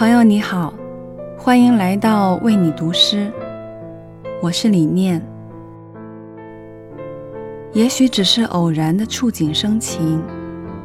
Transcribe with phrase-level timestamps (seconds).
[0.00, 0.72] 朋友你好，
[1.36, 3.30] 欢迎来到为你读诗，
[4.40, 5.20] 我是李念。
[7.74, 10.22] 也许只是偶然的触景生情，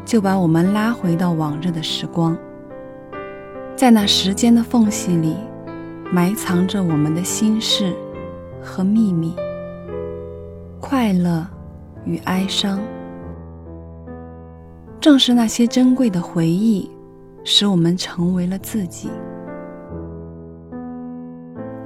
[0.04, 2.38] 就把我们拉回到往日的时光，
[3.74, 5.38] 在那时间的缝隙里，
[6.12, 7.94] 埋藏着我们的心事
[8.62, 9.34] 和秘密，
[10.82, 11.48] 快乐
[12.04, 12.82] 与哀伤。
[15.00, 16.92] 正是那些珍贵的回忆。
[17.48, 19.08] 使我们成为了自己。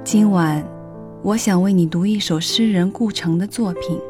[0.02, 0.64] 今晚，
[1.22, 4.00] 我想为你读一首诗人顾城的作品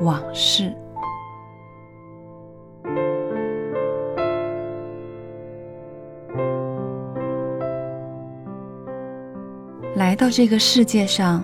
[0.04, 0.62] 《往事》。
[9.96, 11.42] 来到这个世界上，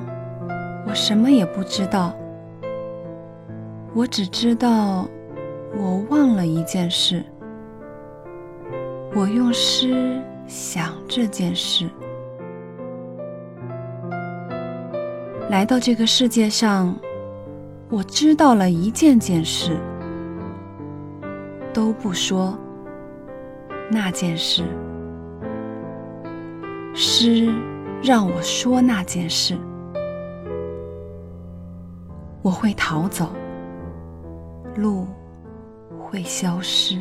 [0.87, 2.15] 我什么也不知道，
[3.93, 5.09] 我只知道，
[5.77, 7.25] 我忘了一件事。
[9.17, 11.89] 我用诗想这件事，
[15.49, 16.93] 来到这个世界上，
[17.89, 19.79] 我知道了一件件事，
[21.73, 22.59] 都不说
[23.89, 24.65] 那件事，
[26.93, 27.55] 诗
[28.03, 29.57] 让我说那件事，
[32.43, 33.29] 我会逃走，
[34.75, 35.07] 路
[36.01, 36.99] 会消失。